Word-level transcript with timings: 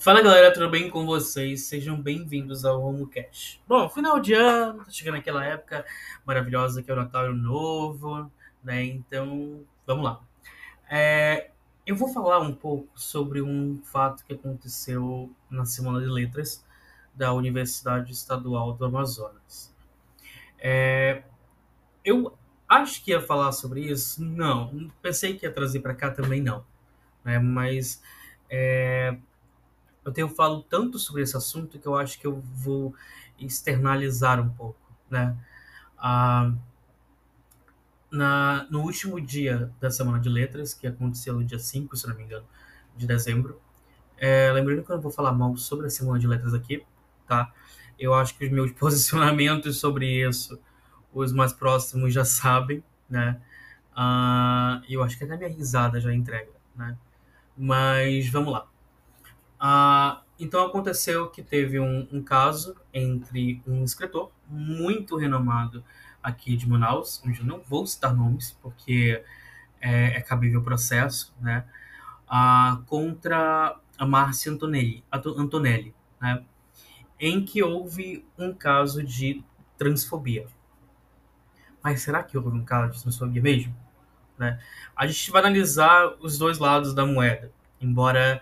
Fala 0.00 0.22
galera, 0.22 0.52
tudo 0.52 0.70
bem 0.70 0.88
com 0.88 1.04
vocês? 1.04 1.64
Sejam 1.64 2.00
bem-vindos 2.00 2.64
ao 2.64 2.80
HomoCast. 2.80 3.60
Bom, 3.66 3.88
final 3.90 4.20
de 4.20 4.32
ano, 4.32 4.84
tá 4.84 4.90
chegando 4.92 5.16
aquela 5.16 5.44
época 5.44 5.84
maravilhosa 6.24 6.84
que 6.84 6.88
é 6.88 6.94
o 6.94 6.96
Natal 6.96 7.26
e 7.26 7.30
o 7.30 7.34
Novo, 7.34 8.30
né? 8.62 8.84
Então, 8.84 9.60
vamos 9.84 10.04
lá. 10.04 10.20
É, 10.88 11.50
eu 11.84 11.96
vou 11.96 12.12
falar 12.12 12.38
um 12.38 12.54
pouco 12.54 12.88
sobre 12.94 13.42
um 13.42 13.82
fato 13.82 14.24
que 14.24 14.34
aconteceu 14.34 15.32
na 15.50 15.64
Semana 15.64 15.98
de 16.00 16.06
Letras 16.06 16.64
da 17.12 17.32
Universidade 17.32 18.12
Estadual 18.12 18.74
do 18.74 18.84
Amazonas. 18.84 19.74
É, 20.60 21.24
eu 22.04 22.38
acho 22.68 23.04
que 23.04 23.10
ia 23.10 23.20
falar 23.20 23.50
sobre 23.50 23.80
isso, 23.80 24.24
não. 24.24 24.92
Pensei 25.02 25.36
que 25.36 25.44
ia 25.44 25.52
trazer 25.52 25.80
para 25.80 25.92
cá 25.92 26.12
também, 26.12 26.40
não. 26.40 26.64
Né? 27.24 27.40
Mas 27.40 28.00
é, 28.48 29.18
eu 30.04 30.12
tenho 30.12 30.28
falo 30.28 30.62
tanto 30.62 30.98
sobre 30.98 31.22
esse 31.22 31.36
assunto 31.36 31.78
que 31.78 31.86
eu 31.86 31.96
acho 31.96 32.18
que 32.18 32.26
eu 32.26 32.40
vou 32.54 32.94
externalizar 33.38 34.40
um 34.40 34.48
pouco, 34.48 34.78
né? 35.10 35.36
Ah, 35.96 36.52
na, 38.10 38.66
no 38.70 38.82
último 38.82 39.20
dia 39.20 39.70
da 39.80 39.90
Semana 39.90 40.18
de 40.18 40.28
Letras, 40.28 40.72
que 40.74 40.86
aconteceu 40.86 41.34
no 41.34 41.44
dia 41.44 41.58
5, 41.58 41.96
se 41.96 42.06
não 42.08 42.16
me 42.16 42.24
engano, 42.24 42.46
de 42.96 43.06
dezembro, 43.06 43.60
é, 44.16 44.50
lembrando 44.52 44.82
que 44.82 44.90
eu 44.90 44.96
não 44.96 45.02
vou 45.02 45.12
falar 45.12 45.32
mal 45.32 45.56
sobre 45.56 45.86
a 45.86 45.90
Semana 45.90 46.18
de 46.18 46.26
Letras 46.26 46.54
aqui, 46.54 46.84
tá? 47.26 47.52
Eu 47.98 48.14
acho 48.14 48.36
que 48.36 48.44
os 48.44 48.50
meus 48.50 48.72
posicionamentos 48.78 49.78
sobre 49.78 50.06
isso, 50.26 50.58
os 51.12 51.32
mais 51.32 51.52
próximos 51.52 52.12
já 52.12 52.24
sabem, 52.24 52.82
né? 53.08 53.40
Ah, 53.94 54.82
eu 54.88 55.02
acho 55.02 55.18
que 55.18 55.24
até 55.24 55.36
minha 55.36 55.48
risada 55.48 56.00
já 56.00 56.12
entrega, 56.14 56.52
né? 56.76 56.96
Mas 57.56 58.28
vamos 58.28 58.52
lá. 58.52 58.68
Ah, 59.58 60.22
então 60.38 60.64
aconteceu 60.64 61.28
que 61.28 61.42
teve 61.42 61.80
um, 61.80 62.06
um, 62.12 62.22
caso 62.22 62.76
entre 62.92 63.60
um 63.66 63.82
escritor 63.82 64.30
muito 64.46 65.16
renomado 65.16 65.84
aqui 66.22 66.56
de 66.56 66.68
Manaus, 66.68 67.22
onde 67.26 67.40
eu 67.40 67.46
não 67.46 67.60
vou 67.60 67.86
citar 67.86 68.14
nomes, 68.14 68.56
porque 68.62 69.22
é, 69.80 70.16
é 70.16 70.20
cabível 70.20 70.62
processo, 70.62 71.34
né? 71.40 71.64
Ah, 72.28 72.80
contra 72.86 73.76
a 73.98 74.06
Márcia 74.06 74.52
Antonelli, 74.52 75.02
Antonelli 75.10 75.94
né? 76.20 76.44
em 77.18 77.44
que 77.44 77.62
houve 77.62 78.24
um 78.38 78.52
caso 78.52 79.02
de 79.02 79.42
transfobia. 79.76 80.46
Mas 81.82 82.02
será 82.02 82.22
que 82.22 82.36
houve 82.36 82.50
um 82.50 82.64
caso 82.64 82.92
de 82.92 83.02
transfobia 83.02 83.42
mesmo? 83.42 83.74
Né? 84.38 84.60
A 84.94 85.06
gente 85.06 85.30
vai 85.30 85.40
analisar 85.42 86.14
os 86.20 86.38
dois 86.38 86.58
lados 86.58 86.94
da 86.94 87.04
moeda, 87.04 87.50
embora 87.80 88.40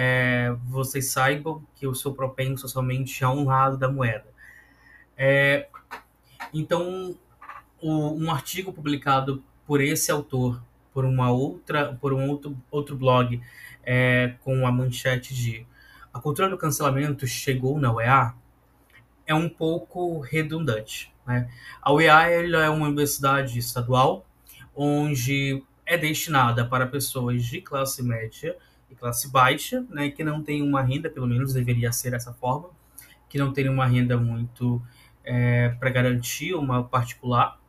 é, 0.00 0.54
vocês 0.68 1.06
saibam 1.06 1.60
que 1.74 1.84
eu 1.84 1.92
sou 1.92 2.14
propenso 2.14 2.68
somente 2.68 3.24
a 3.24 3.30
um 3.30 3.46
lado 3.46 3.76
da 3.76 3.90
moeda. 3.90 4.26
É, 5.16 5.66
então, 6.54 7.18
o, 7.82 8.12
um 8.12 8.30
artigo 8.30 8.72
publicado 8.72 9.42
por 9.66 9.80
esse 9.80 10.12
autor, 10.12 10.62
por 10.94 11.04
uma 11.04 11.32
outra, 11.32 11.98
por 12.00 12.12
um 12.12 12.28
outro, 12.28 12.56
outro 12.70 12.96
blog, 12.96 13.42
é, 13.82 14.36
com 14.44 14.64
a 14.64 14.70
manchete 14.70 15.34
de 15.34 15.66
a 16.14 16.20
cultura 16.20 16.48
do 16.48 16.56
cancelamento 16.56 17.26
chegou 17.26 17.80
na 17.80 17.92
UEA, 17.92 18.34
é 19.26 19.34
um 19.34 19.48
pouco 19.48 20.20
redundante. 20.20 21.12
Né? 21.26 21.50
A 21.82 21.92
UEA 21.92 22.30
é 22.30 22.70
uma 22.70 22.86
universidade 22.86 23.58
estadual 23.58 24.24
onde 24.76 25.60
é 25.84 25.98
destinada 25.98 26.64
para 26.64 26.86
pessoas 26.86 27.44
de 27.44 27.60
classe 27.60 28.00
média 28.00 28.56
e 28.90 28.94
classe 28.94 29.30
baixa, 29.30 29.84
né, 29.90 30.10
que 30.10 30.24
não 30.24 30.42
tem 30.42 30.62
uma 30.62 30.82
renda, 30.82 31.10
pelo 31.10 31.26
menos 31.26 31.52
deveria 31.52 31.92
ser 31.92 32.14
essa 32.14 32.32
forma, 32.32 32.70
que 33.28 33.38
não 33.38 33.52
tem 33.52 33.68
uma 33.68 33.86
renda 33.86 34.16
muito 34.16 34.82
é, 35.24 35.70
para 35.70 35.90
garantir 35.90 36.54
uma 36.54 36.82
particular. 36.82 37.60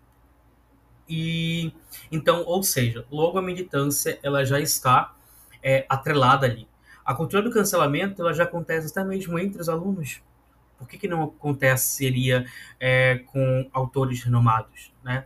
E 1.07 1.74
então, 2.12 2.44
ou 2.46 2.63
seja, 2.63 3.06
logo 3.12 3.38
a 3.38 3.41
militância 3.41 4.19
ela 4.24 4.46
já 4.46 4.59
está 4.59 5.13
é, 5.62 5.85
atrelada 5.90 6.46
ali. 6.46 6.68
A 7.03 7.13
cultura 7.13 7.41
do 7.41 7.51
cancelamento 7.51 8.22
ela 8.22 8.34
já 8.34 8.44
acontece 8.44 8.88
até 8.88 9.03
mesmo 9.03 9.38
entre 9.38 9.59
os 9.59 9.68
alunos. 9.68 10.22
Por 10.78 10.88
que, 10.88 10.97
que 10.97 11.07
não 11.07 11.24
aconteceria 11.24 12.46
é, 12.80 13.18
com 13.25 13.69
autores 13.74 14.24
renomados, 14.24 14.94
né? 15.03 15.25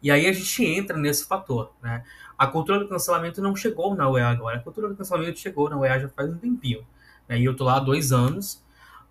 E 0.00 0.10
aí 0.10 0.26
a 0.26 0.32
gente 0.32 0.64
entra 0.64 0.96
nesse 0.96 1.26
fator, 1.26 1.72
né? 1.82 2.04
A 2.42 2.48
cultura 2.48 2.80
do 2.80 2.88
cancelamento 2.88 3.40
não 3.40 3.54
chegou 3.54 3.94
na 3.94 4.10
UEA 4.10 4.30
agora. 4.30 4.56
A 4.56 4.60
cultura 4.60 4.88
do 4.88 4.96
cancelamento 4.96 5.38
chegou 5.38 5.70
na 5.70 5.78
UEA 5.78 6.00
já 6.00 6.08
faz 6.08 6.28
um 6.28 6.36
tempinho. 6.36 6.84
Né? 7.28 7.38
E 7.38 7.44
eu 7.44 7.54
tô 7.54 7.62
lá 7.62 7.76
há 7.76 7.78
dois 7.78 8.10
anos. 8.10 8.60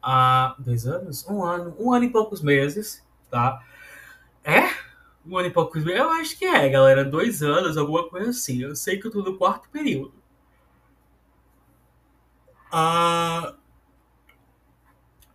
Há 0.04 0.54
dois 0.60 0.86
anos? 0.86 1.26
Um 1.30 1.42
ano. 1.42 1.74
Um 1.80 1.94
ano 1.94 2.04
e 2.04 2.10
poucos 2.10 2.42
meses, 2.42 3.02
tá? 3.30 3.64
É? 4.44 4.64
Um 5.26 5.38
ano 5.38 5.48
e 5.48 5.50
poucos 5.50 5.82
meses? 5.82 6.02
Eu 6.02 6.10
acho 6.10 6.38
que 6.38 6.44
é, 6.44 6.68
galera. 6.68 7.06
Dois 7.06 7.42
anos, 7.42 7.78
alguma 7.78 8.10
coisa 8.10 8.32
assim. 8.32 8.64
Eu 8.64 8.76
sei 8.76 9.00
que 9.00 9.08
eu 9.08 9.12
tô 9.12 9.24
no 9.24 9.38
quarto 9.38 9.70
período. 9.70 10.14
Ah... 12.70 13.56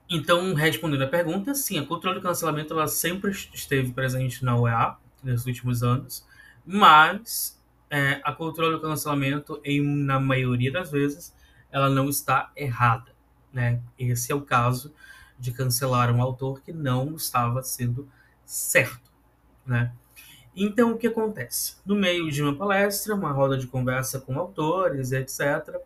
Então, 0.07 0.53
respondendo 0.53 1.03
a 1.03 1.09
pergunta, 1.09 1.55
sim, 1.55 1.79
a 1.79 1.87
cultura 1.87 2.13
do 2.13 2.21
cancelamento 2.21 2.75
ela 2.75 2.89
sempre 2.89 3.31
esteve 3.31 3.91
presente 3.93 4.45
na 4.45 4.55
UEA 4.55 4.99
nos 5.23 5.47
últimos 5.47 5.83
anos, 5.83 6.27
mas 6.65 7.57
é, 7.91 8.21
a 8.25 8.33
cultura 8.33 8.71
do 8.71 8.81
cancelamento, 8.81 9.61
em, 9.65 9.83
na 9.83 10.19
maioria 10.19 10.73
das 10.73 10.91
vezes, 10.91 11.35
ela 11.71 11.89
não 11.89 12.09
está 12.09 12.51
errada. 12.57 13.13
Né? 13.53 13.81
Esse 13.99 14.33
é 14.33 14.35
o 14.35 14.43
caso 14.43 14.93
de 15.39 15.53
cancelar 15.53 16.15
um 16.15 16.21
autor 16.21 16.61
que 16.63 16.73
não 16.73 17.15
estava 17.15 17.63
sendo 17.63 18.09
certo. 18.45 19.11
Né? 19.65 19.93
Então, 20.55 20.93
o 20.93 20.99
que 20.99 21.07
acontece? 21.07 21.77
No 21.85 21.95
meio 21.95 22.31
de 22.31 22.43
uma 22.43 22.55
palestra, 22.57 23.15
uma 23.15 23.31
roda 23.31 23.59
de 23.59 23.67
conversa 23.67 24.21
com 24.21 24.39
autores, 24.39 25.13
etc., 25.13 25.77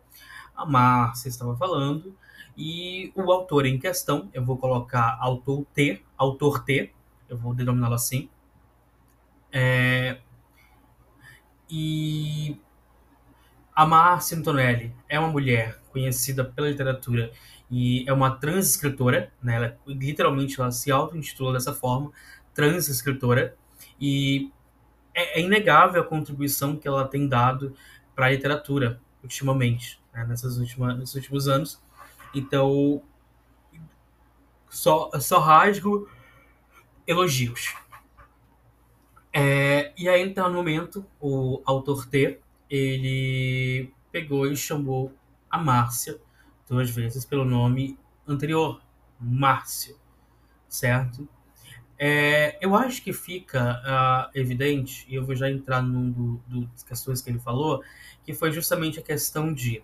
a 0.55 0.65
Márcia 0.65 1.29
estava 1.29 1.55
falando 1.55 2.15
e 2.55 3.11
o 3.15 3.31
autor 3.31 3.65
em 3.65 3.79
questão, 3.79 4.29
eu 4.33 4.43
vou 4.43 4.57
colocar 4.57 5.17
autor 5.19 5.65
T, 5.73 6.01
autor 6.17 6.63
T, 6.63 6.91
eu 7.27 7.37
vou 7.37 7.53
denominá-lo 7.53 7.95
assim, 7.95 8.29
é, 9.51 10.19
e 11.71 12.59
a 13.73 13.85
Márcia 13.85 14.37
Antonelli 14.37 14.93
é 15.07 15.17
uma 15.17 15.29
mulher 15.29 15.79
conhecida 15.89 16.43
pela 16.43 16.69
literatura 16.69 17.31
e 17.69 18.03
é 18.07 18.11
uma 18.11 18.35
trans 18.35 18.69
escritora, 18.69 19.31
né? 19.41 19.55
Ela, 19.55 19.77
literalmente 19.87 20.59
ela 20.59 20.69
se 20.71 20.91
auto-intitula 20.91 21.53
dessa 21.53 21.73
forma, 21.73 22.11
trans 22.53 22.89
escritora, 22.89 23.55
e 23.99 24.51
é, 25.13 25.39
é, 25.39 25.41
inegável 25.41 26.01
a 26.01 26.05
contribuição 26.05 26.75
que 26.75 26.85
ela 26.85 27.07
tem 27.07 27.27
dado 27.27 27.73
para 28.13 28.25
a 28.25 28.31
literatura 28.31 28.99
ultimamente, 29.23 30.01
né? 30.13 30.25
Nessas 30.25 30.57
últimas, 30.57 30.97
nesses 30.97 31.15
últimos 31.15 31.47
anos. 31.47 31.81
Então, 32.35 33.01
só, 34.69 35.09
só 35.21 35.39
rasgo 35.39 36.09
elogios. 37.07 37.73
É, 39.33 39.93
e 39.97 40.09
aí, 40.09 40.21
então, 40.21 40.49
no 40.49 40.55
momento, 40.55 41.05
o 41.19 41.61
autor 41.65 42.05
T, 42.07 42.39
ele 42.69 43.93
pegou 44.11 44.45
e 44.47 44.55
chamou 44.55 45.13
a 45.49 45.57
Márcia 45.57 46.19
duas 46.67 46.89
vezes 46.89 47.25
pelo 47.25 47.45
nome 47.45 47.97
anterior, 48.27 48.81
Márcio, 49.19 49.97
certo? 50.67 51.27
É, 51.97 52.57
eu 52.65 52.75
acho 52.75 53.03
que 53.03 53.13
fica 53.13 53.79
uh, 53.85 54.31
evidente, 54.37 55.05
e 55.07 55.15
eu 55.15 55.25
vou 55.25 55.35
já 55.35 55.49
entrar 55.49 55.81
num 55.83 56.09
do, 56.11 56.41
do, 56.47 56.65
das 56.67 56.83
questões 56.83 57.21
que 57.21 57.29
ele 57.29 57.39
falou, 57.39 57.83
que 58.23 58.33
foi 58.33 58.51
justamente 58.51 58.99
a 58.99 59.03
questão 59.03 59.53
de, 59.53 59.83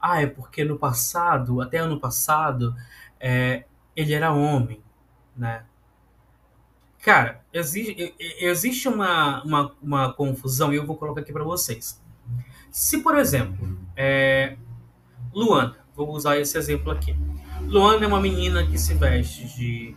ah, 0.00 0.22
é 0.22 0.26
porque 0.26 0.64
no 0.64 0.78
passado, 0.78 1.60
até 1.60 1.78
ano 1.78 1.98
passado, 1.98 2.74
é, 3.18 3.64
ele 3.96 4.12
era 4.14 4.32
homem, 4.32 4.80
né? 5.36 5.64
Cara, 7.06 7.40
existe, 7.52 8.88
uma, 8.88 9.40
uma, 9.44 9.72
uma 9.80 10.12
confusão 10.12 10.72
e 10.72 10.76
eu 10.76 10.84
vou 10.84 10.96
colocar 10.96 11.20
aqui 11.20 11.32
para 11.32 11.44
vocês. 11.44 12.02
Se, 12.68 13.00
por 13.00 13.16
exemplo, 13.16 13.78
é, 13.94 14.56
Luana, 15.32 15.78
vou 15.94 16.10
usar 16.10 16.36
esse 16.36 16.58
exemplo 16.58 16.90
aqui. 16.90 17.16
Luana 17.60 18.04
é 18.04 18.08
uma 18.08 18.20
menina 18.20 18.66
que 18.66 18.76
se 18.76 18.92
veste 18.94 19.46
de 19.56 19.94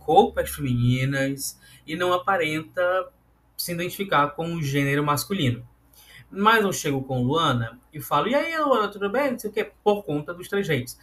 roupas 0.00 0.50
femininas 0.50 1.56
e 1.86 1.94
não 1.94 2.12
aparenta 2.12 2.82
se 3.56 3.70
identificar 3.70 4.30
com 4.30 4.52
o 4.56 4.60
gênero 4.60 5.04
masculino. 5.04 5.64
Mas 6.28 6.64
eu 6.64 6.72
chego 6.72 7.00
com 7.04 7.22
Luana 7.22 7.78
e 7.92 8.00
falo, 8.00 8.26
e 8.26 8.34
aí, 8.34 8.58
Luana, 8.58 8.88
tudo 8.88 9.08
bem? 9.08 9.30
Não 9.30 9.38
sei 9.38 9.50
o 9.50 9.52
que, 9.52 9.70
por 9.84 10.02
conta 10.02 10.34
dos 10.34 10.48
trejeitos. 10.48 10.98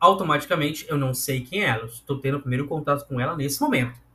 Automaticamente 0.00 0.86
eu 0.88 0.96
não 0.96 1.12
sei 1.12 1.42
quem 1.42 1.64
é 1.64 1.68
ela. 1.68 1.84
Estou 1.84 2.18
tendo 2.18 2.38
o 2.38 2.40
primeiro 2.40 2.66
contato 2.66 3.06
com 3.06 3.20
ela 3.20 3.36
nesse 3.36 3.60
momento. 3.60 4.08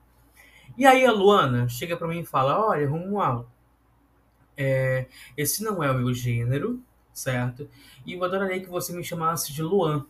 E 0.77 0.85
aí 0.85 1.05
a 1.05 1.11
Luana 1.11 1.67
chega 1.67 1.97
para 1.97 2.07
mim 2.07 2.19
e 2.19 2.25
fala: 2.25 2.67
Olha, 2.67 2.87
Romualdo, 2.89 3.47
é, 4.57 5.07
esse 5.37 5.63
não 5.63 5.83
é 5.83 5.91
o 5.91 5.95
meu 5.97 6.13
gênero, 6.13 6.81
certo? 7.13 7.69
E 8.05 8.13
eu 8.13 8.23
adoraria 8.23 8.61
que 8.61 8.69
você 8.69 8.93
me 8.93 9.03
chamasse 9.03 9.53
de 9.53 9.61
Luan, 9.61 10.05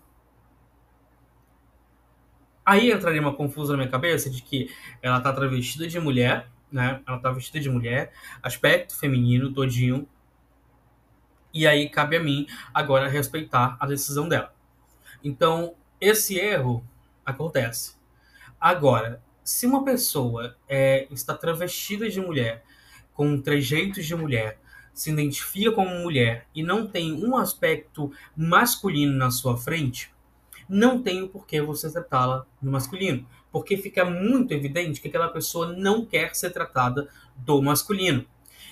Aí 2.66 2.92
entraria 2.92 3.22
uma 3.22 3.36
confusão 3.36 3.78
na 3.78 3.84
minha 3.84 3.92
cabeça 3.92 4.28
de 4.28 4.42
que 4.42 4.74
ela 5.00 5.22
tá 5.22 5.32
travestida 5.32 5.88
de 5.88 6.00
mulher, 6.00 6.48
né? 6.72 7.00
Ela 7.08 7.20
tá 7.20 7.30
vestida 7.30 7.60
de 7.60 7.70
mulher, 7.70 8.12
aspecto 8.42 8.98
feminino 8.98 9.54
todinho. 9.54 10.08
E 11.54 11.68
aí 11.68 11.88
cabe 11.88 12.18
a 12.18 12.20
mim 12.20 12.48
agora 12.74 13.08
respeitar 13.08 13.78
a 13.80 13.86
decisão 13.86 14.28
dela. 14.28 14.52
Então, 15.24 15.76
esse 16.02 16.40
erro 16.40 16.84
acontece. 17.24 17.96
Agora, 18.60 19.22
se 19.46 19.68
uma 19.68 19.86
pessoa 19.86 20.58
é, 20.68 21.08
está 21.12 21.38
travestida 21.38 22.10
de 22.10 22.20
mulher, 22.20 22.66
com 23.14 23.40
trejeitos 23.40 24.04
de 24.04 24.16
mulher, 24.16 24.60
se 24.92 25.12
identifica 25.12 25.72
como 25.72 26.00
mulher 26.00 26.48
e 26.56 26.64
não 26.64 26.88
tem 26.88 27.14
um 27.14 27.38
aspecto 27.38 28.12
masculino 28.36 29.14
na 29.14 29.30
sua 29.30 29.56
frente, 29.56 30.12
não 30.68 31.00
tem 31.00 31.22
o 31.22 31.30
porquê 31.30 31.62
você 31.62 31.92
tratá-la 31.92 32.44
no 32.60 32.72
masculino. 32.72 33.24
Porque 33.52 33.78
fica 33.78 34.04
muito 34.04 34.52
evidente 34.52 35.00
que 35.00 35.10
aquela 35.10 35.30
pessoa 35.30 35.74
não 35.74 36.04
quer 36.04 36.36
ser 36.36 36.50
tratada 36.50 37.08
do 37.36 37.62
masculino. 37.62 38.26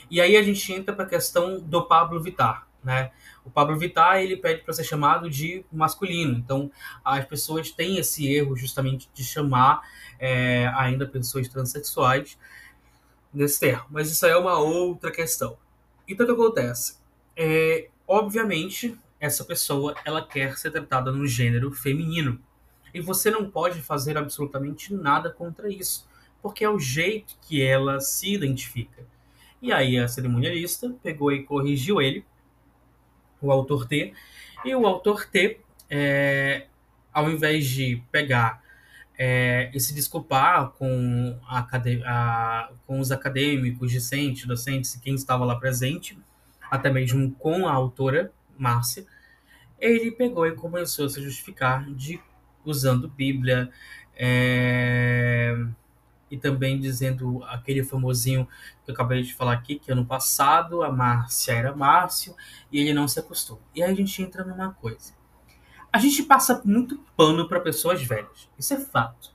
E 0.09 0.19
aí 0.19 0.35
a 0.35 0.41
gente 0.41 0.73
entra 0.73 0.93
para 0.95 1.05
a 1.05 1.09
questão 1.09 1.59
do 1.59 1.83
Pablo 1.83 2.19
Vittar, 2.19 2.67
né? 2.83 3.12
O 3.45 3.50
Pablo 3.50 3.77
Vittar 3.77 4.21
ele 4.21 4.38
pede 4.38 4.62
para 4.62 4.74
ser 4.74 4.83
chamado 4.83 5.30
de 5.30 5.65
masculino. 5.71 6.38
Então 6.38 6.71
as 7.03 7.25
pessoas 7.25 7.71
têm 7.71 7.97
esse 7.97 8.27
erro 8.27 8.56
justamente 8.56 9.09
de 9.13 9.24
chamar 9.24 9.81
é, 10.19 10.71
ainda 10.75 11.07
pessoas 11.07 11.47
transexuais 11.47 12.38
nesse 13.33 13.59
termo. 13.59 13.85
Mas 13.89 14.12
isso 14.12 14.25
aí 14.25 14.31
é 14.31 14.38
uma 14.38 14.59
outra 14.59 15.12
questão. 15.12 15.57
Então 16.07 16.25
o 16.25 16.30
que 16.30 16.41
acontece? 16.41 16.97
É, 17.35 17.89
obviamente 18.07 18.97
essa 19.19 19.45
pessoa 19.45 19.95
ela 20.03 20.25
quer 20.25 20.57
ser 20.57 20.71
tratada 20.71 21.09
no 21.09 21.25
gênero 21.25 21.71
feminino. 21.71 22.39
E 22.94 23.00
você 23.00 23.31
não 23.31 23.50
pode 23.50 23.81
fazer 23.81 24.18
absolutamente 24.18 24.94
nada 24.94 25.29
contra 25.31 25.71
isso, 25.71 26.07
porque 26.41 26.63
é 26.63 26.69
o 26.69 26.77
jeito 26.77 27.36
que 27.41 27.62
ela 27.62 28.00
se 28.01 28.33
identifica. 28.33 29.03
E 29.62 29.71
aí 29.71 29.97
a 29.97 30.09
cerimonialista 30.09 30.94
pegou 31.01 31.31
e 31.31 31.44
corrigiu 31.44 32.01
ele, 32.01 32.25
o 33.47 33.51
autor 33.51 33.87
T, 33.87 34.13
e 34.65 34.75
o 34.75 34.85
autor 34.87 35.25
T, 35.25 35.59
é, 35.89 36.67
ao 37.13 37.29
invés 37.29 37.65
de 37.65 38.01
pegar 38.11 38.63
é, 39.17 39.69
e 39.73 39.79
se 39.79 39.93
desculpar 39.93 40.69
com, 40.71 41.37
a, 41.47 41.67
a, 42.05 42.69
com 42.87 42.99
os 42.99 43.11
acadêmicos, 43.11 43.91
discentes, 43.91 44.45
docentes, 44.45 44.99
quem 45.03 45.13
estava 45.13 45.45
lá 45.45 45.55
presente, 45.55 46.17
até 46.71 46.89
mesmo 46.89 47.31
com 47.35 47.67
a 47.67 47.71
autora, 47.71 48.31
Márcia, 48.57 49.05
ele 49.79 50.11
pegou 50.11 50.47
e 50.47 50.55
começou 50.55 51.05
a 51.05 51.09
se 51.09 51.21
justificar 51.21 51.85
de 51.93 52.19
usando 52.65 53.07
Bíblia 53.07 53.69
é, 54.15 55.55
e 56.33 56.38
também 56.39 56.80
dizendo 56.80 57.44
aquele 57.44 57.83
famosinho 57.83 58.47
que 58.83 58.89
eu 58.89 58.95
acabei 58.95 59.21
de 59.21 59.35
falar 59.35 59.53
aqui, 59.53 59.77
que 59.77 59.91
ano 59.91 60.03
passado 60.03 60.81
a 60.81 60.91
Márcia 60.91 61.53
era 61.53 61.75
Márcio 61.75 62.35
e 62.71 62.80
ele 62.80 62.91
não 62.91 63.07
se 63.07 63.19
acostumou. 63.19 63.62
E 63.75 63.83
aí 63.83 63.91
a 63.91 63.95
gente 63.95 64.19
entra 64.19 64.44
numa 64.44 64.74
coisa. 64.74 65.13
A 65.91 66.00
gente 66.00 66.24
passa 66.24 66.59
muito 66.65 66.97
pano 67.15 67.47
para 67.47 67.59
pessoas 67.59 68.01
velhas. 68.01 68.50
Isso 68.57 68.74
é 68.74 68.80
fato 68.80 69.31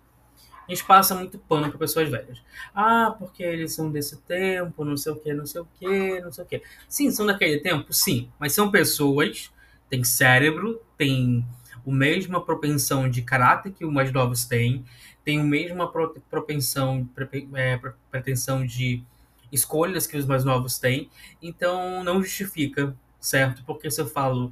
a 0.68 0.70
gente 0.74 0.84
passa 0.84 1.14
muito 1.14 1.38
pano 1.38 1.70
para 1.70 1.78
pessoas 1.78 2.10
velhas. 2.10 2.42
Ah, 2.74 3.14
porque 3.18 3.42
eles 3.42 3.72
são 3.72 3.90
desse 3.90 4.18
tempo, 4.18 4.84
não 4.84 4.98
sei 4.98 5.12
o 5.12 5.16
que, 5.16 5.32
não 5.32 5.46
sei 5.46 5.62
o 5.62 5.68
que, 5.78 6.20
não 6.20 6.30
sei 6.30 6.44
o 6.44 6.46
que. 6.46 6.62
Sim, 6.86 7.10
são 7.10 7.24
daquele 7.24 7.58
tempo, 7.60 7.90
sim, 7.90 8.30
mas 8.38 8.52
são 8.52 8.70
pessoas, 8.70 9.50
têm 9.88 10.04
cérebro, 10.04 10.82
têm 10.98 11.42
a 11.74 11.90
mesma 11.90 12.44
propensão 12.44 13.08
de 13.08 13.22
caráter 13.22 13.72
que 13.72 13.82
os 13.82 13.90
mais 13.90 14.12
novos 14.12 14.44
têm, 14.44 14.84
têm 15.28 15.40
a 15.40 15.44
mesma 15.44 15.92
propensão, 16.30 17.06
é, 17.52 17.78
pretensão 18.10 18.64
de 18.64 19.04
escolhas 19.52 20.06
que 20.06 20.16
os 20.16 20.24
mais 20.24 20.42
novos 20.42 20.78
têm, 20.78 21.10
então 21.42 22.02
não 22.02 22.22
justifica, 22.22 22.96
certo? 23.20 23.62
Porque 23.66 23.90
se 23.90 24.00
eu 24.00 24.06
falo 24.06 24.50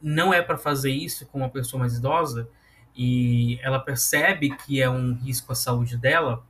não 0.00 0.32
é 0.32 0.40
para 0.40 0.56
fazer 0.56 0.92
isso 0.92 1.26
com 1.26 1.40
uma 1.40 1.50
pessoa 1.50 1.80
mais 1.80 1.98
idosa, 1.98 2.48
e 2.96 3.58
ela 3.60 3.78
percebe 3.78 4.56
que 4.56 4.80
é 4.80 4.88
um 4.88 5.12
risco 5.12 5.52
à 5.52 5.54
saúde 5.54 5.98
dela, 5.98 6.42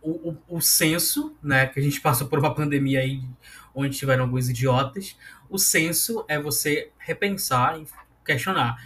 o, 0.00 0.30
o, 0.30 0.56
o 0.56 0.60
senso, 0.60 1.36
né, 1.40 1.68
que 1.68 1.78
a 1.78 1.82
gente 1.82 2.00
passou 2.02 2.26
por 2.26 2.40
uma 2.40 2.52
pandemia 2.52 2.98
aí 2.98 3.22
onde 3.72 3.96
tiveram 3.96 4.24
alguns 4.24 4.48
idiotas, 4.48 5.16
o 5.48 5.58
senso 5.58 6.24
é 6.26 6.40
você 6.40 6.90
repensar 6.98 7.80
e 7.80 7.86
questionar. 8.24 8.82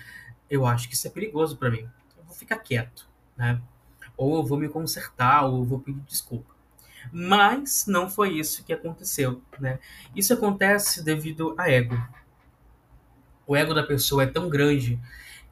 Eu 0.51 0.67
acho 0.67 0.91
que 0.91 0.95
isso 0.95 1.07
é 1.07 1.11
perigoso 1.11 1.57
para 1.57 1.71
mim. 1.71 1.89
Eu 2.19 2.25
vou 2.25 2.35
ficar 2.35 2.59
quieto, 2.59 3.06
né? 3.37 3.61
Ou 4.17 4.37
eu 4.37 4.45
vou 4.45 4.59
me 4.59 4.69
consertar, 4.69 5.45
ou 5.45 5.59
eu 5.59 5.65
vou 5.65 5.79
pedir 5.81 6.01
desculpa. 6.01 6.55
Mas 7.13 7.87
não 7.87 8.09
foi 8.09 8.39
isso 8.39 8.65
que 8.65 8.73
aconteceu, 8.73 9.43
né? 9.59 9.79
Isso 10.15 10.33
acontece 10.33 11.05
devido 11.05 11.55
a 11.57 11.71
ego. 11.71 11.97
O 13.47 13.55
ego 13.55 13.73
da 13.75 13.83
pessoa 13.83 14.25
é 14.25 14.27
tão 14.27 14.49
grande 14.49 14.99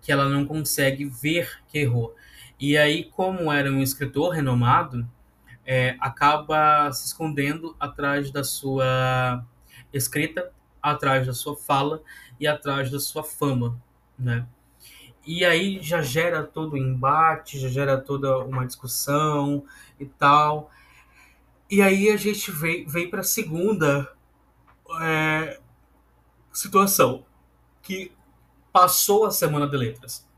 que 0.00 0.10
ela 0.10 0.28
não 0.28 0.44
consegue 0.44 1.04
ver 1.04 1.62
que 1.68 1.78
errou. 1.78 2.14
E 2.58 2.76
aí, 2.76 3.04
como 3.04 3.52
era 3.52 3.70
um 3.70 3.80
escritor 3.80 4.32
renomado, 4.32 5.08
é, 5.64 5.96
acaba 6.00 6.92
se 6.92 7.06
escondendo 7.06 7.74
atrás 7.78 8.30
da 8.30 8.44
sua 8.44 9.44
escrita, 9.92 10.52
atrás 10.82 11.26
da 11.26 11.32
sua 11.32 11.56
fala 11.56 12.02
e 12.38 12.46
atrás 12.46 12.90
da 12.90 13.00
sua 13.00 13.22
fama, 13.22 13.80
né? 14.18 14.46
E 15.26 15.44
aí 15.44 15.80
já 15.82 16.02
gera 16.02 16.42
todo 16.42 16.74
o 16.74 16.78
embate, 16.78 17.58
já 17.58 17.68
gera 17.68 17.98
toda 17.98 18.38
uma 18.38 18.66
discussão 18.66 19.64
e 19.98 20.04
tal. 20.06 20.70
E 21.70 21.80
aí 21.80 22.10
a 22.10 22.16
gente 22.16 22.50
veio, 22.50 22.88
veio 22.88 23.10
para 23.10 23.20
a 23.20 23.24
segunda 23.24 24.12
é, 25.00 25.58
situação, 26.52 27.24
que 27.82 28.12
passou 28.72 29.24
a 29.24 29.30
semana 29.30 29.66
de 29.66 29.76
letras. 29.76 30.28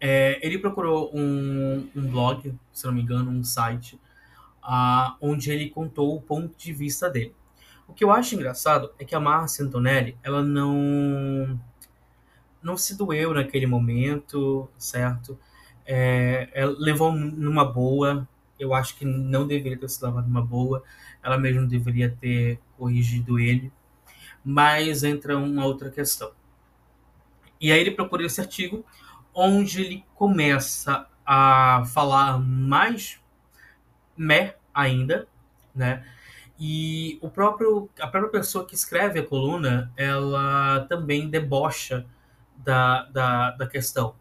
É, 0.00 0.38
ele 0.46 0.58
procurou 0.58 1.10
um, 1.14 1.88
um, 1.94 2.06
blog, 2.10 2.54
se 2.72 2.86
não 2.86 2.92
me 2.92 3.02
engano, 3.02 3.30
um 3.30 3.44
site, 3.44 3.98
uh, 4.62 5.14
onde 5.20 5.50
ele 5.50 5.70
contou 5.70 6.14
o 6.14 6.20
ponto 6.20 6.54
de 6.56 6.72
vista 6.72 7.08
dele. 7.08 7.34
O 7.86 7.92
que 7.92 8.04
eu 8.04 8.10
acho 8.10 8.34
engraçado 8.34 8.92
é 8.98 9.04
que 9.04 9.14
a 9.14 9.20
Márcia 9.20 9.64
Antonelli, 9.64 10.16
ela 10.22 10.42
não 10.42 11.58
não 12.64 12.76
se 12.76 12.96
doeu 12.96 13.34
naquele 13.34 13.66
momento, 13.66 14.68
certo? 14.78 15.38
É, 15.86 16.48
ela 16.54 16.74
levou 16.78 17.12
numa 17.12 17.64
boa. 17.64 18.26
Eu 18.58 18.72
acho 18.72 18.96
que 18.96 19.04
não 19.04 19.46
deveria 19.46 19.78
ter 19.78 19.88
se 19.88 20.04
levado 20.04 20.26
numa 20.26 20.42
boa. 20.42 20.82
Ela 21.22 21.36
mesmo 21.36 21.66
deveria 21.66 22.10
ter 22.10 22.58
corrigido 22.78 23.38
ele. 23.38 23.70
Mas 24.44 25.04
entra 25.04 25.36
uma 25.36 25.64
outra 25.66 25.90
questão. 25.90 26.32
E 27.60 27.70
aí 27.70 27.80
ele 27.80 27.90
procura 27.90 28.24
esse 28.24 28.40
artigo, 28.40 28.84
onde 29.34 29.82
ele 29.82 30.04
começa 30.14 31.06
a 31.24 31.84
falar 31.92 32.38
mais 32.38 33.20
mé 34.16 34.56
ainda, 34.72 35.26
né? 35.74 36.04
E 36.58 37.18
o 37.20 37.28
próprio, 37.28 37.90
a 37.98 38.06
própria 38.06 38.30
pessoa 38.30 38.64
que 38.64 38.74
escreve 38.74 39.18
a 39.18 39.26
coluna, 39.26 39.92
ela 39.96 40.86
também 40.88 41.28
debocha 41.28 42.06
da, 42.64 43.04
da, 43.04 43.50
da 43.52 43.66
questão, 43.66 44.14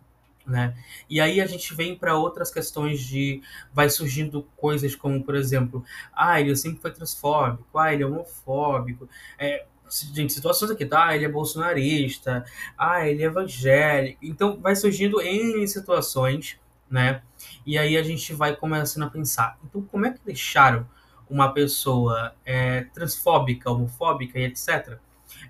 né? 0.46 0.76
E 1.10 1.22
aí 1.22 1.40
a 1.40 1.46
gente 1.46 1.74
vem 1.74 1.96
para 1.96 2.16
outras 2.16 2.52
questões 2.52 3.00
de 3.00 3.42
vai 3.74 3.90
surgindo 3.90 4.44
coisas 4.58 4.96
como, 4.96 5.24
por 5.24 5.36
exemplo, 5.36 5.84
ah, 6.14 6.40
ele 6.40 6.56
sempre 6.56 6.82
foi 6.82 6.92
transfóbico, 6.92 7.78
ah, 7.78 7.94
ele 7.94 8.04
é 8.04 8.06
homofóbico, 8.06 9.08
é, 9.38 9.66
gente, 10.14 10.34
situações 10.34 10.72
aqui, 10.72 10.86
tá? 10.86 11.16
Ele 11.16 11.26
é 11.26 11.30
bolsonarista, 11.30 12.46
ah, 12.78 13.08
ele 13.08 13.24
é 13.24 13.28
evangélico. 13.28 14.20
Então 14.22 14.60
vai 14.60 14.76
surgindo 14.76 15.22
N 15.22 15.68
situações, 15.68 16.60
né? 16.90 17.22
E 17.66 17.78
aí 17.78 17.98
a 17.98 18.04
gente 18.04 18.34
vai 18.34 18.56
começando 18.56 19.04
a 19.04 19.10
pensar, 19.10 19.58
então 19.64 19.82
como 19.82 20.06
é 20.06 20.12
que 20.12 20.20
deixaram 20.26 20.88
uma 21.30 21.52
pessoa 21.52 22.36
é, 22.46 22.82
transfóbica, 22.94 23.72
homofóbica 23.72 24.38
e 24.38 24.44
etc. 24.44 25.00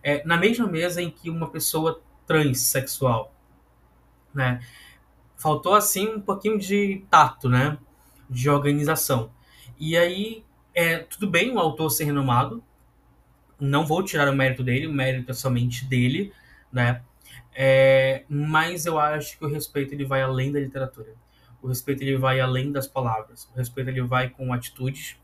É, 0.02 0.24
na 0.26 0.38
mesma 0.38 0.68
mesa 0.68 1.02
em 1.02 1.10
que 1.10 1.30
uma 1.30 1.50
pessoa 1.50 2.02
transexual, 2.26 3.34
né? 4.34 4.60
Faltou 5.36 5.76
assim 5.76 6.08
um 6.16 6.22
pouquinho 6.22 6.58
de 6.58 7.06
tato, 7.10 7.50
né? 7.50 7.78
De 8.30 8.50
organização. 8.50 9.32
E 9.78 9.98
aí, 9.98 10.46
é, 10.74 11.00
tudo 11.00 11.30
bem 11.30 11.52
o 11.52 11.60
autor 11.60 11.90
ser 11.90 12.06
renomado, 12.06 12.64
não 13.60 13.86
vou 13.86 14.04
tirar 14.04 14.30
o 14.30 14.36
mérito 14.36 14.64
dele, 14.64 14.88
o 14.88 14.94
mérito 14.94 15.32
é 15.32 15.34
somente 15.34 15.86
dele, 15.86 16.34
né? 16.72 17.02
É, 17.56 18.24
mas 18.28 18.86
eu 18.86 19.00
acho 19.00 19.38
que 19.38 19.46
o 19.46 19.48
respeito 19.48 19.94
ele 19.94 20.06
vai 20.06 20.22
além 20.22 20.52
da 20.52 20.60
literatura. 20.60 21.14
O 21.62 21.68
respeito 21.68 22.02
ele 22.02 22.18
vai 22.18 22.40
além 22.40 22.72
das 22.72 22.88
palavras. 22.88 23.50
O 23.54 23.58
respeito 23.58 23.90
ele 23.90 24.02
vai 24.02 24.30
com 24.30 24.52
atitudes, 24.52 25.18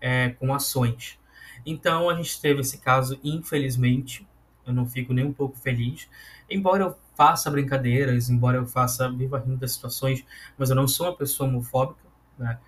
é, 0.00 0.30
com 0.30 0.54
ações. 0.54 1.18
Então 1.64 2.08
a 2.08 2.14
gente 2.14 2.40
teve 2.40 2.60
esse 2.60 2.78
caso, 2.78 3.18
infelizmente, 3.24 4.26
eu 4.66 4.72
não 4.72 4.86
fico 4.86 5.12
nem 5.12 5.24
um 5.24 5.32
pouco 5.32 5.58
feliz. 5.58 6.08
Embora 6.50 6.84
eu 6.84 6.96
faça 7.16 7.50
brincadeiras, 7.50 8.30
embora 8.30 8.58
eu 8.58 8.66
faça 8.66 9.10
viva 9.10 9.38
rindo 9.38 9.58
das 9.58 9.72
situações, 9.72 10.24
mas 10.58 10.70
eu 10.70 10.76
não 10.76 10.88
sou 10.88 11.06
uma 11.06 11.16
pessoa 11.16 11.48
homofóbica, 11.48 12.02
né? 12.38 12.58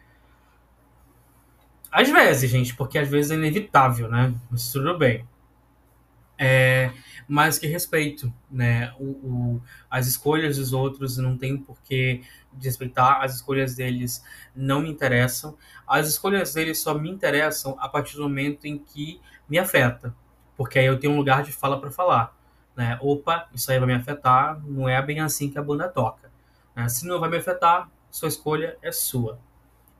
Às 1.90 2.08
vezes, 2.08 2.50
gente, 2.50 2.74
porque 2.74 2.98
às 2.98 3.08
vezes 3.08 3.30
é 3.30 3.34
inevitável, 3.34 4.08
né? 4.08 4.34
Mas 4.50 4.72
tudo 4.72 4.96
bem. 4.96 5.26
É, 6.38 6.90
mas 7.28 7.58
que 7.58 7.66
respeito, 7.66 8.32
né? 8.50 8.92
O, 8.98 9.04
o, 9.04 9.62
as 9.90 10.06
escolhas 10.06 10.56
dos 10.56 10.72
outros 10.72 11.16
não 11.18 11.36
tem 11.36 11.56
por 11.56 11.80
que 11.82 12.22
respeitar, 12.60 13.22
as 13.22 13.36
escolhas 13.36 13.74
deles 13.76 14.24
não 14.54 14.82
me 14.82 14.90
interessam. 14.90 15.56
As 15.86 16.08
escolhas 16.08 16.52
deles 16.54 16.78
só 16.78 16.94
me 16.94 17.10
interessam 17.10 17.76
a 17.78 17.88
partir 17.88 18.16
do 18.16 18.22
momento 18.22 18.64
em 18.66 18.78
que 18.78 19.20
me 19.48 19.58
afeta, 19.58 20.14
porque 20.56 20.78
aí 20.78 20.86
eu 20.86 20.98
tenho 20.98 21.12
um 21.12 21.16
lugar 21.16 21.42
de 21.42 21.52
fala 21.52 21.80
para 21.80 21.90
falar. 21.90 22.34
Né? 22.76 22.98
Opa, 23.00 23.48
isso 23.54 23.70
aí 23.70 23.78
vai 23.78 23.86
me 23.86 23.94
afetar, 23.94 24.60
não 24.64 24.88
é 24.88 25.00
bem 25.02 25.20
assim 25.20 25.50
que 25.50 25.58
a 25.58 25.62
banda 25.62 25.88
toca. 25.88 26.30
Né? 26.74 26.88
Se 26.88 27.06
não 27.06 27.20
vai 27.20 27.28
me 27.28 27.36
afetar, 27.36 27.90
sua 28.10 28.28
escolha 28.28 28.76
é 28.82 28.90
sua. 28.90 29.38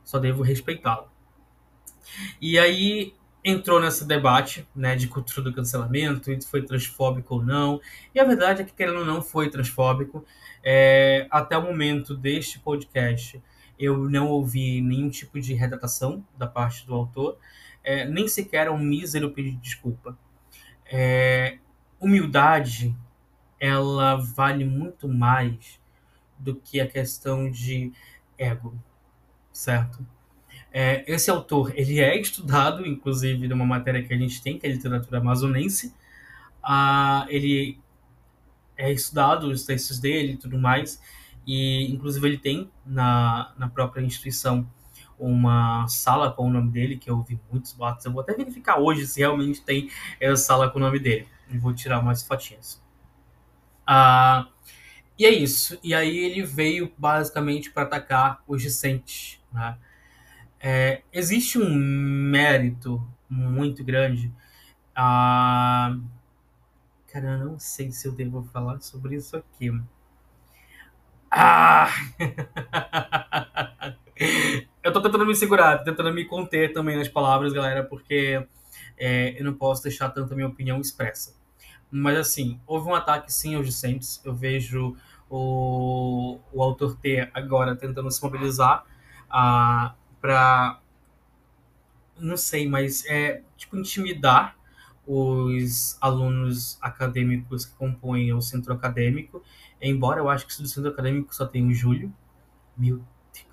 Só 0.05 0.19
devo 0.19 0.43
respeitá-la. 0.43 1.07
E 2.41 2.59
aí 2.59 3.15
entrou 3.45 3.81
nesse 3.81 4.05
debate 4.05 4.67
né, 4.75 4.95
de 4.95 5.09
cultura 5.09 5.43
do 5.43 5.53
cancelamento, 5.53 6.31
isso 6.31 6.49
foi 6.49 6.63
transfóbico 6.63 7.37
ou 7.37 7.43
não. 7.45 7.81
E 8.15 8.21
a 8.21 8.25
verdade 8.25 8.63
é 8.63 8.65
que, 8.65 8.73
querendo 8.73 9.01
ou 9.01 9.05
não, 9.05 9.21
foi 9.21 9.51
transfóbico. 9.51 10.25
É, 10.63 11.27
até 11.31 11.57
o 11.59 11.63
momento 11.63 12.17
deste 12.17 12.59
podcast, 12.59 13.43
eu 13.79 14.09
não 14.09 14.29
ouvi 14.29 14.81
nenhum 14.81 15.11
tipo 15.11 15.41
de 15.41 15.55
retratação 15.55 16.25
da 16.39 16.47
parte 16.47 16.87
do 16.87 16.95
autor, 16.95 17.37
é, 17.83 18.05
nem 18.05 18.29
sequer 18.29 18.71
um 18.71 18.79
mísero 18.79 19.31
pedido 19.31 19.57
de 19.57 19.63
desculpa. 19.63 20.17
É, 20.87 21.59
humildade, 22.03 22.95
ela 23.61 24.17
vale 24.17 24.65
muito 24.65 25.09
mais 25.09 25.81
do 26.37 26.57
que 26.57 26.81
a 26.81 26.87
questão 26.87 27.49
de 27.49 27.93
ego, 28.37 28.77
certo? 29.53 30.05
É, 30.73 31.05
esse 31.07 31.31
autor, 31.31 31.73
ele 31.77 32.01
é 32.01 32.19
estudado, 32.19 32.87
inclusive, 32.87 33.47
numa 33.47 33.65
matéria 33.65 34.03
que 34.03 34.13
a 34.13 34.17
gente 34.17 34.43
tem, 34.43 34.59
que 34.59 34.67
é 34.67 34.71
literatura 34.71 35.19
amazonense. 35.19 35.95
Ah, 36.63 37.27
ele 37.29 37.79
é 38.77 38.91
estudado, 38.91 39.49
os 39.49 39.65
textos 39.65 40.01
dele 40.01 40.33
e 40.33 40.37
tudo 40.37 40.59
mais. 40.59 41.01
E, 41.47 41.93
inclusive, 41.93 42.27
ele 42.27 42.39
tem 42.39 42.71
na, 42.85 43.53
na 43.57 43.69
própria 43.69 44.03
instituição 44.03 44.67
uma 45.19 45.87
sala 45.89 46.33
com 46.33 46.47
o 46.47 46.51
nome 46.51 46.71
dele, 46.71 46.97
que 46.97 47.09
eu 47.11 47.19
ouvi 47.19 47.39
muitos 47.51 47.73
boatos. 47.73 48.05
Eu 48.05 48.13
vou 48.13 48.23
até 48.23 48.35
verificar 48.35 48.81
hoje 48.81 49.07
se 49.07 49.21
realmente 49.21 49.63
tem 49.63 49.89
essa 50.19 50.43
sala 50.43 50.71
com 50.71 50.79
o 50.79 50.83
nome 50.83 50.99
dele. 50.99 51.29
E 51.53 51.59
vou 51.59 51.75
tirar 51.75 52.03
mais 52.03 52.23
fotinhas. 52.23 52.83
Ah, 53.87 54.49
e 55.19 55.27
é 55.27 55.31
isso. 55.31 55.79
E 55.83 55.95
aí 55.95 56.17
ele 56.19 56.43
veio 56.43 56.93
basicamente 56.97 57.71
para 57.71 57.85
atacar 57.85 58.43
os 58.47 58.63
discentes, 58.63 59.41
né? 59.53 59.77
É, 60.61 61.03
existe 61.13 61.59
um 61.59 61.75
mérito 61.75 63.05
muito 63.29 63.85
grande. 63.85 64.33
Ah, 64.95 65.97
cara, 67.09 67.39
eu 67.39 67.47
não 67.47 67.59
sei 67.59 67.93
se 67.93 68.07
eu 68.09 68.13
devo 68.13 68.43
falar 68.45 68.81
sobre 68.81 69.17
isso 69.17 69.37
aqui. 69.37 69.71
Ah! 71.31 71.89
eu 74.83 74.93
tô 74.93 75.01
tentando 75.03 75.27
me 75.27 75.35
segurar, 75.35 75.79
tentando 75.83 76.13
me 76.13 76.25
conter 76.25 76.73
também 76.73 76.97
nas 76.97 77.09
palavras, 77.09 77.53
galera, 77.53 77.85
porque 77.85 78.47
é, 78.99 79.41
eu 79.41 79.45
não 79.45 79.55
posso 79.55 79.83
deixar 79.83 80.11
tanto 80.11 80.33
a 80.33 80.37
minha 80.37 80.49
opinião 80.49 80.81
expressa. 80.81 81.35
Mas 81.93 82.19
assim, 82.19 82.59
houve 82.67 82.89
um 82.89 82.95
ataque 82.95 83.33
sim 83.33 83.55
aos 83.55 83.67
discentes. 83.67 84.21
Eu 84.25 84.35
vejo 84.35 84.97
o, 85.29 86.39
o 86.53 86.63
autor 86.63 86.97
T 86.97 87.29
agora 87.35 87.77
tentando 87.77 88.11
se 88.11 88.23
mobilizar. 88.23 88.85
Ah, 89.31 89.95
para 90.21 90.81
não 92.19 92.37
sei, 92.37 92.69
mas 92.69 93.05
é 93.07 93.43
tipo 93.57 93.77
intimidar 93.77 94.57
os 95.07 95.99
alunos 96.01 96.79
acadêmicos 96.81 97.67
que 97.67 97.75
compõem 97.75 98.33
o 98.33 98.41
centro 98.41 98.73
acadêmico. 98.73 99.43
Embora 99.81 100.21
eu 100.21 100.29
acho 100.31 100.47
que 100.47 100.63
do 100.63 100.69
centro 100.69 100.91
acadêmico 100.91 101.35
só 101.35 101.45
tem 101.45 101.67
o 101.67 101.75
Júlio. 101.75 102.13
Meu 102.77 102.97
Deus. 103.35 103.47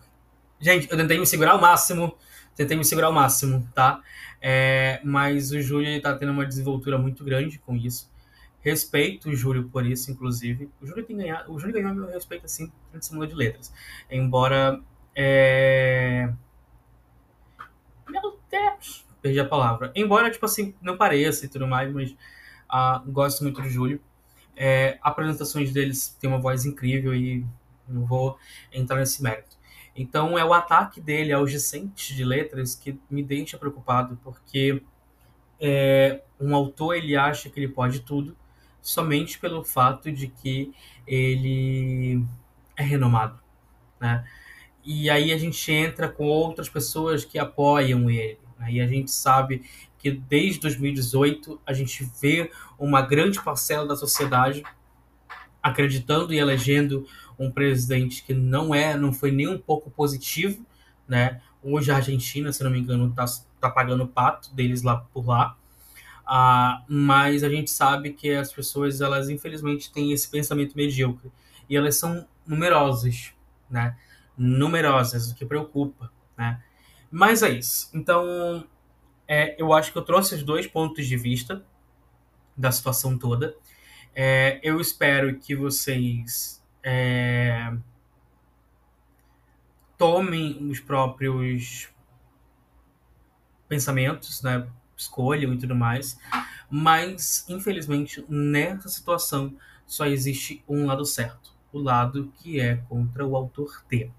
Gente, 0.59 0.89
eu 0.89 0.97
tentei 0.97 1.17
me 1.17 1.25
segurar 1.25 1.51
ao 1.51 1.61
máximo. 1.61 2.15
Tentei 2.55 2.77
me 2.77 2.85
segurar 2.85 3.07
ao 3.07 3.13
máximo, 3.13 3.67
tá? 3.73 4.01
É, 4.41 5.01
mas 5.03 5.51
o 5.51 5.61
Júlio 5.61 5.89
está 5.89 6.15
tendo 6.15 6.31
uma 6.31 6.45
desenvoltura 6.45 6.97
muito 6.97 7.23
grande 7.23 7.57
com 7.59 7.75
isso. 7.75 8.09
Respeito 8.61 9.29
o 9.29 9.35
Júlio 9.35 9.69
por 9.69 9.85
isso, 9.85 10.11
inclusive. 10.11 10.69
O 10.81 10.85
Júlio 10.85 11.05
tem 11.05 11.15
ganhado, 11.15 11.51
o 11.51 11.59
Júlio 11.59 11.73
ganhou 11.73 11.93
meu 11.93 12.07
respeito 12.07 12.45
assim, 12.45 12.71
antes 12.93 13.09
de 13.09 13.35
letras. 13.35 13.73
Embora 14.09 14.81
é, 15.15 16.31
meu 18.09 18.39
Deus! 18.49 19.05
Perdi 19.21 19.39
a 19.39 19.45
palavra. 19.45 19.91
Embora, 19.95 20.31
tipo 20.31 20.45
assim, 20.45 20.73
não 20.81 20.97
pareça 20.97 21.45
e 21.45 21.49
tudo 21.49 21.67
mais, 21.67 21.91
mas 21.93 22.11
uh, 22.71 23.11
gosto 23.11 23.43
muito 23.43 23.61
do 23.61 23.69
Júlio. 23.69 24.01
É, 24.55 24.97
apresentações 25.01 25.71
deles 25.71 26.17
têm 26.19 26.29
uma 26.29 26.39
voz 26.39 26.65
incrível 26.65 27.13
e 27.15 27.45
não 27.87 28.05
vou 28.05 28.37
entrar 28.71 28.97
nesse 28.97 29.21
mérito. 29.23 29.57
Então 29.95 30.37
é 30.37 30.45
o 30.45 30.53
ataque 30.53 31.01
dele 31.01 31.33
aos 31.33 31.51
discentes 31.51 32.15
de 32.15 32.23
letras 32.23 32.75
que 32.75 32.99
me 33.09 33.23
deixa 33.23 33.57
preocupado, 33.57 34.17
porque 34.23 34.81
é, 35.59 36.21
um 36.39 36.55
autor 36.55 36.95
ele 36.95 37.15
acha 37.15 37.49
que 37.49 37.59
ele 37.59 37.67
pode 37.67 38.01
tudo 38.01 38.37
somente 38.81 39.39
pelo 39.39 39.63
fato 39.63 40.11
de 40.11 40.27
que 40.27 40.73
ele 41.05 42.23
é 42.75 42.83
renomado, 42.83 43.39
né? 43.99 44.25
E 44.83 45.09
aí 45.09 45.31
a 45.31 45.37
gente 45.37 45.71
entra 45.71 46.07
com 46.07 46.25
outras 46.25 46.69
pessoas 46.69 47.25
que 47.25 47.37
apoiam 47.37 48.09
ele. 48.09 48.39
Né? 48.57 48.73
E 48.73 48.81
a 48.81 48.87
gente 48.87 49.11
sabe 49.11 49.63
que 49.97 50.09
desde 50.09 50.61
2018 50.61 51.59
a 51.65 51.73
gente 51.73 52.09
vê 52.21 52.49
uma 52.77 53.01
grande 53.01 53.41
parcela 53.41 53.85
da 53.85 53.95
sociedade 53.95 54.63
acreditando 55.61 56.33
e 56.33 56.39
elegendo 56.39 57.05
um 57.37 57.51
presidente 57.51 58.23
que 58.23 58.33
não 58.33 58.73
é, 58.73 58.97
não 58.97 59.13
foi 59.13 59.31
nem 59.31 59.47
um 59.47 59.57
pouco 59.57 59.91
positivo, 59.91 60.65
né? 61.07 61.41
Hoje 61.61 61.91
a 61.91 61.97
Argentina, 61.97 62.51
se 62.53 62.63
não 62.63 62.71
me 62.71 62.79
engano, 62.79 63.09
está 63.09 63.25
tá 63.59 63.69
pagando 63.69 64.03
o 64.03 64.07
pato 64.07 64.53
deles 64.53 64.81
lá 64.81 64.97
por 65.13 65.27
lá. 65.27 65.57
Ah, 66.31 66.83
mas 66.87 67.43
a 67.43 67.49
gente 67.49 67.71
sabe 67.71 68.13
que 68.13 68.31
as 68.31 68.53
pessoas, 68.53 69.01
elas 69.01 69.29
infelizmente 69.29 69.91
têm 69.91 70.11
esse 70.11 70.29
pensamento 70.29 70.75
medíocre 70.77 71.31
e 71.67 71.75
elas 71.75 71.95
são 71.95 72.27
numerosas, 72.45 73.33
né? 73.69 73.95
numerosas, 74.39 75.31
o 75.31 75.35
que 75.35 75.45
preocupa, 75.45 76.09
né? 76.37 76.63
Mas 77.11 77.43
é 77.43 77.49
isso. 77.49 77.89
Então, 77.93 78.65
é, 79.27 79.61
eu 79.61 79.73
acho 79.73 79.91
que 79.91 79.97
eu 79.97 80.01
trouxe 80.01 80.35
os 80.35 80.43
dois 80.43 80.65
pontos 80.65 81.05
de 81.05 81.17
vista 81.17 81.65
da 82.55 82.71
situação 82.71 83.17
toda. 83.17 83.55
É, 84.15 84.59
eu 84.63 84.79
espero 84.79 85.37
que 85.37 85.55
vocês 85.55 86.63
é, 86.81 87.73
tomem 89.97 90.69
os 90.69 90.79
próprios 90.79 91.89
pensamentos, 93.67 94.41
né? 94.41 94.67
Escolham 94.99 95.53
e 95.53 95.57
tudo 95.57 95.73
mais. 95.73 96.19
Mas, 96.69 97.45
infelizmente, 97.47 98.23
nessa 98.27 98.89
situação 98.89 99.55
só 99.87 100.05
existe 100.05 100.61
um 100.67 100.85
lado 100.85 101.05
certo. 101.05 101.51
O 101.71 101.79
lado 101.79 102.31
que 102.37 102.59
é 102.59 102.75
contra 102.75 103.25
o 103.25 103.35
autor 103.35 103.81
T. 103.87 104.11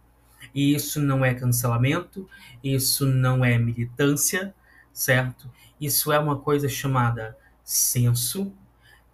E 0.55 0.75
isso 0.75 1.01
não 1.01 1.23
é 1.25 1.35
cancelamento, 1.35 2.27
isso 2.65 3.07
não 3.07 3.45
é 3.45 3.59
militância, 3.59 4.55
certo? 4.93 5.51
Isso 5.79 6.11
é 6.11 6.19
uma 6.19 6.39
coisa 6.39 6.69
chamada 6.69 7.37
senso, 7.63 8.53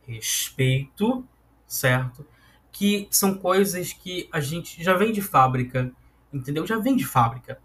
respeito, 0.06 1.26
certo? 1.66 2.24
Que 2.70 3.08
são 3.10 3.34
coisas 3.34 3.92
que 3.92 4.28
a 4.30 4.40
gente 4.40 4.82
já 4.82 4.96
vem 4.96 5.12
de 5.12 5.20
fábrica, 5.20 5.90
entendeu? 6.32 6.64
Já 6.64 6.78
vem 6.78 6.94
de 6.94 7.04
fábrica. 7.04 7.58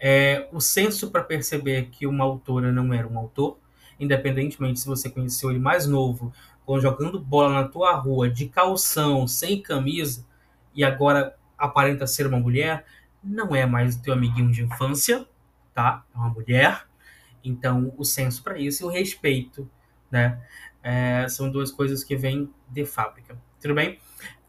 É, 0.00 0.48
o 0.52 0.60
senso 0.60 1.10
para 1.10 1.22
perceber 1.22 1.88
que 1.90 2.06
uma 2.06 2.24
autora 2.24 2.72
não 2.72 2.92
era 2.92 3.06
um 3.06 3.18
autor, 3.18 3.58
independentemente 3.98 4.80
se 4.80 4.86
você 4.86 5.10
conheceu 5.10 5.50
ele 5.50 5.58
mais 5.58 5.86
novo, 5.86 6.32
jogando 6.80 7.18
bola 7.18 7.62
na 7.62 7.68
tua 7.68 7.94
rua 7.94 8.28
de 8.28 8.48
calção, 8.48 9.26
sem 9.26 9.62
camisa, 9.62 10.26
e 10.74 10.84
agora 10.84 11.34
aparenta 11.56 12.06
ser 12.06 12.26
uma 12.26 12.38
mulher, 12.38 12.84
não 13.24 13.56
é 13.56 13.66
mais 13.66 13.96
o 13.96 14.02
teu 14.02 14.12
amiguinho 14.12 14.52
de 14.52 14.62
infância, 14.62 15.26
tá? 15.74 16.04
É 16.14 16.18
uma 16.18 16.28
mulher. 16.28 16.86
Então, 17.42 17.92
o 17.96 18.04
senso 18.04 18.42
para 18.42 18.58
isso 18.58 18.84
e 18.84 18.86
o 18.86 18.90
respeito, 18.90 19.68
né? 20.10 20.40
É, 20.82 21.26
são 21.28 21.50
duas 21.50 21.72
coisas 21.72 22.04
que 22.04 22.14
vêm 22.14 22.52
de 22.68 22.84
fábrica. 22.84 23.36
Tudo 23.60 23.74
bem? 23.74 23.98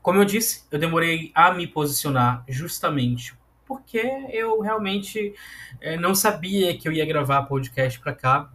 Como 0.01 0.19
eu 0.19 0.25
disse, 0.25 0.65
eu 0.71 0.77
demorei 0.77 1.31
a 1.33 1.51
me 1.53 1.65
posicionar 1.67 2.43
justamente 2.47 3.35
porque 3.69 4.01
eu 4.31 4.59
realmente 4.61 5.35
é, 5.79 5.95
não 5.95 6.15
sabia 6.15 6.75
que 6.75 6.88
eu 6.88 6.91
ia 6.91 7.05
gravar 7.05 7.43
podcast 7.43 7.99
para 7.99 8.15
cá. 8.15 8.51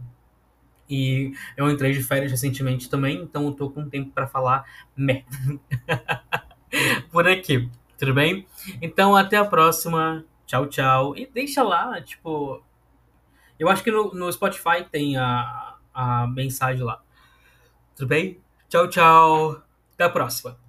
E 0.89 1.33
eu 1.55 1.71
entrei 1.71 1.93
de 1.93 2.03
férias 2.03 2.29
recentemente 2.29 2.89
também, 2.89 3.21
então 3.21 3.45
eu 3.45 3.53
tô 3.53 3.71
com 3.71 3.89
tempo 3.89 4.11
para 4.11 4.27
falar 4.27 4.65
merda 4.95 5.25
por 7.09 7.27
aqui. 7.27 7.67
Tudo 7.97 8.13
bem? 8.13 8.45
Então 8.81 9.15
até 9.15 9.37
a 9.37 9.45
próxima. 9.45 10.25
Tchau, 10.45 10.67
tchau. 10.67 11.17
E 11.17 11.25
deixa 11.25 11.63
lá, 11.63 11.99
tipo. 12.01 12.61
Eu 13.57 13.69
acho 13.69 13.81
que 13.81 13.89
no, 13.89 14.13
no 14.13 14.31
Spotify 14.31 14.83
tem 14.91 15.15
a, 15.17 15.75
a 15.93 16.27
mensagem 16.27 16.83
lá. 16.83 17.01
Tudo 17.95 18.09
bem? 18.09 18.37
Tchau, 18.67 18.89
tchau. 18.89 19.63
Até 19.93 20.03
a 20.03 20.09
próxima. 20.09 20.64